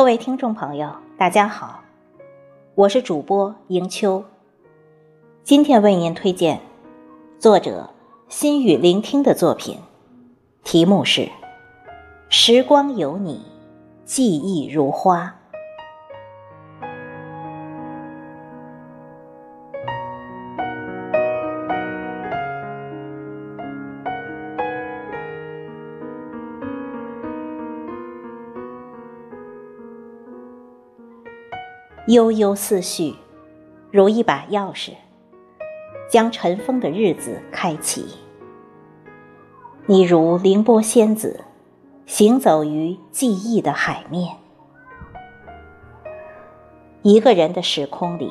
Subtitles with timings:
[0.00, 1.82] 各位听众朋友，大家好，
[2.74, 4.24] 我是主播迎秋。
[5.44, 6.58] 今天为您推荐
[7.38, 7.90] 作者
[8.26, 9.76] 心语聆听的作品，
[10.64, 11.20] 题目是
[12.30, 13.42] 《时光有你，
[14.06, 15.36] 记忆如花》。
[32.06, 33.14] 悠悠思绪，
[33.90, 34.92] 如一把钥匙，
[36.10, 38.06] 将尘封的日子开启。
[39.86, 41.44] 你如凌波仙子，
[42.06, 44.36] 行走于记忆的海面。
[47.02, 48.30] 一个人的时空里，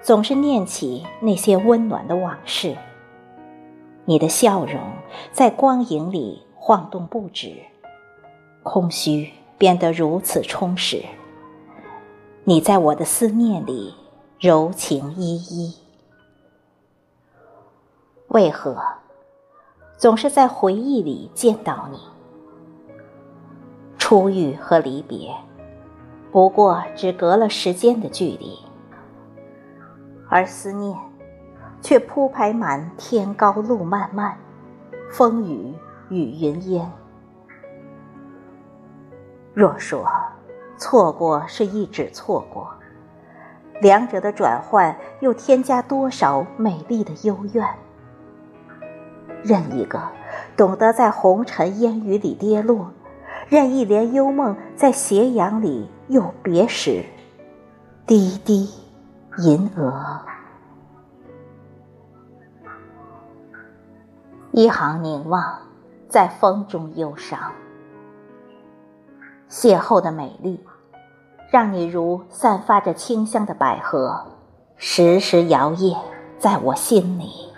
[0.00, 2.76] 总是念起那些温暖的往事。
[4.06, 4.80] 你的笑容
[5.32, 7.52] 在光影里晃动不止，
[8.62, 11.04] 空虚变得如此充实。
[12.44, 13.94] 你在我的思念里
[14.38, 15.76] 柔情依依，
[18.28, 18.82] 为何
[19.98, 21.98] 总是在回忆里见到你？
[23.98, 25.34] 初遇和离别，
[26.32, 28.58] 不过只隔了时间的距离，
[30.30, 30.98] 而思念
[31.82, 34.34] 却铺排满天高路漫漫，
[35.12, 35.74] 风雨
[36.08, 36.90] 与云烟。
[39.52, 40.10] 若说。
[40.80, 42.66] 错过是一纸错过，
[43.82, 47.68] 两者的转换又添加多少美丽的幽怨？
[49.42, 50.00] 任一个
[50.56, 52.90] 懂得在红尘烟雨里跌落，
[53.46, 57.04] 任一帘幽梦在斜阳里又别时，
[58.06, 58.70] 滴滴
[59.36, 60.22] 银娥，
[64.52, 65.60] 一行凝望，
[66.08, 67.52] 在风中忧伤。
[69.48, 70.64] 邂逅的美丽，
[71.50, 74.24] 让你如散发着清香的百合，
[74.76, 75.98] 时时摇曳
[76.38, 77.52] 在我心里。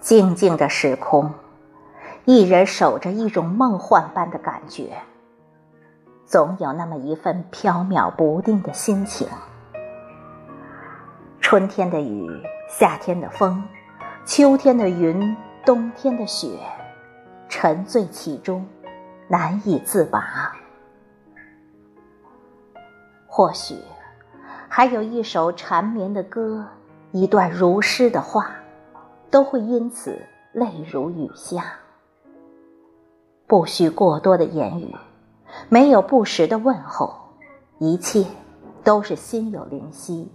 [0.00, 1.30] 静静的时空，
[2.24, 4.96] 一人守着一种梦幻般的感觉，
[6.24, 9.28] 总有那么一份飘渺不定的心情。
[11.38, 12.30] 春天的雨，
[12.66, 13.62] 夏天的风，
[14.24, 16.58] 秋天的云，冬天的雪，
[17.46, 18.66] 沉醉其中。
[19.28, 20.52] 难以自拔。
[23.32, 23.76] 或许
[24.68, 26.66] 还有一首缠绵的歌，
[27.12, 28.50] 一段如诗的话，
[29.30, 30.20] 都会因此
[30.52, 31.64] 泪如雨下。
[33.46, 34.94] 不需过多的言语，
[35.68, 37.14] 没有不时的问候，
[37.78, 38.26] 一切
[38.82, 40.28] 都是心有灵犀，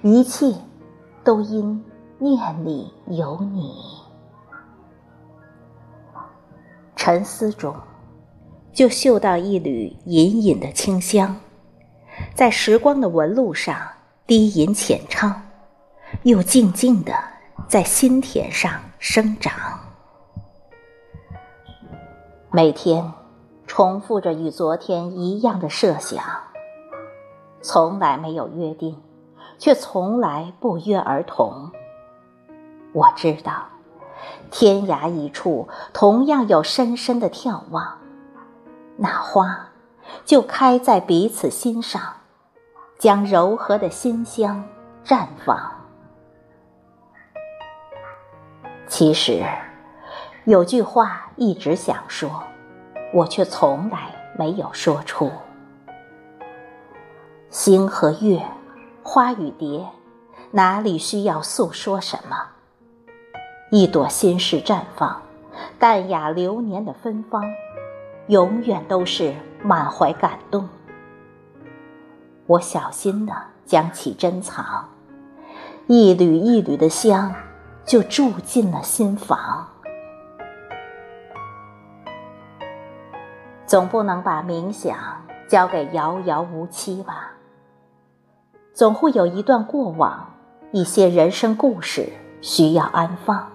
[0.00, 0.54] 一切
[1.22, 1.84] 都因
[2.18, 3.74] 念里有你。
[6.96, 7.74] 沉思中。
[8.70, 11.34] 就嗅到一缕隐隐的清香，
[12.38, 13.76] 在时光的纹路上
[14.24, 15.42] 低吟浅唱，
[16.22, 17.12] 又静静的
[17.66, 19.52] 在心田上生长。
[22.52, 23.12] 每天
[23.66, 26.22] 重复着与昨天一样的设想，
[27.60, 29.02] 从来没有约定，
[29.58, 31.72] 却从来不约而同。
[32.92, 33.66] 我知道，
[34.52, 37.98] 天涯一处同样有深深的眺望。
[38.96, 39.70] 那花
[40.24, 42.00] 就开在彼此心上，
[42.98, 44.64] 将柔和的馨香
[45.04, 45.56] 绽放。
[48.88, 49.44] 其实
[50.44, 52.42] 有句话一直想说，
[53.14, 55.30] 我却从来没有说出。
[57.50, 58.42] 星和月，
[59.04, 59.86] 花与蝶，
[60.50, 62.36] 哪里需要诉说什么？
[63.70, 65.22] 一朵心事绽放，
[65.78, 67.44] 淡雅流年的芬芳。
[68.26, 70.68] 永远都是满怀感动，
[72.48, 73.34] 我小心的
[73.66, 74.88] 将其珍藏，
[75.86, 77.34] 一缕一缕的香，
[77.84, 79.68] 就住进了心房。
[83.66, 84.96] 总不能把冥想
[85.46, 87.32] 交给遥遥无期吧？
[88.72, 90.30] 总会有一段过往，
[90.72, 92.08] 一些人生故事
[92.40, 93.46] 需要安放。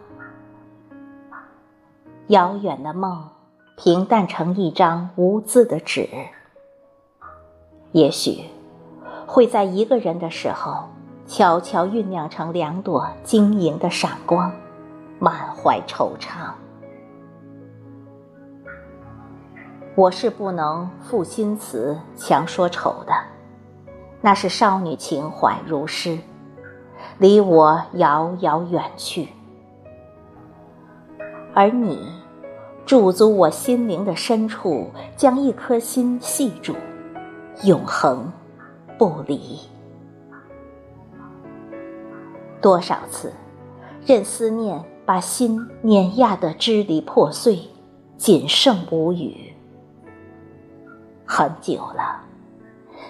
[2.28, 3.28] 遥远的梦。
[3.76, 6.08] 平淡成一张无字的纸，
[7.92, 8.46] 也许
[9.34, 10.88] 会在一个人的时候，
[11.26, 14.54] 悄悄酝酿成两朵晶莹的闪光，
[15.18, 16.52] 满怀惆怅。
[19.96, 23.14] 我是不能赋新词强说愁的，
[24.22, 26.16] 那是少女情怀如诗，
[27.18, 29.30] 离我遥遥远去，
[31.56, 32.08] 而你。
[32.86, 36.76] 驻足我心灵的深处，将一颗心系住，
[37.64, 38.32] 永恒
[39.04, 39.60] 不离。
[42.62, 43.34] 多少次，
[44.06, 47.60] 任思念把心碾压得支离破碎，
[48.16, 49.54] 仅剩无语。
[51.26, 52.22] 很久了，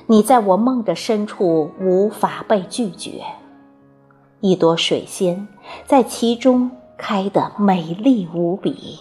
[0.08, 3.22] 你在我梦的深处无法被拒绝。
[4.40, 5.48] 一朵水仙
[5.86, 8.98] 在其中开得美丽无比。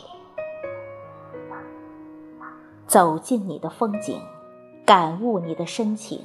[2.87, 4.21] 走进你的风景，
[4.85, 6.21] 感悟你的深情，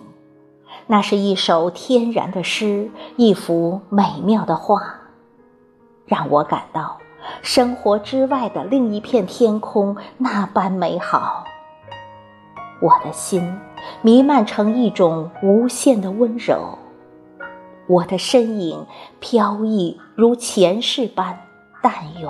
[0.88, 4.82] 那是一首天然的诗，一幅美妙的画，
[6.06, 6.98] 让我感到
[7.42, 11.44] 生活之外的另一片天空那般美好。
[12.80, 13.60] 我的心
[14.02, 16.78] 弥漫成一种无限的温柔。
[17.88, 18.86] 我的身影
[19.20, 21.40] 飘逸如前世般
[21.82, 22.30] 淡远，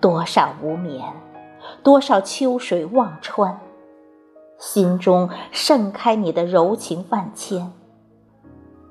[0.00, 1.04] 多少无眠，
[1.82, 3.58] 多少秋水望穿，
[4.58, 7.72] 心中盛开你的柔情万千。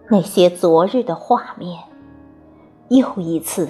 [0.09, 1.83] 那些昨日的画面，
[2.87, 3.67] 又一次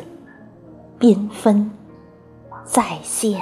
[1.00, 1.72] 缤纷
[2.64, 3.42] 再现。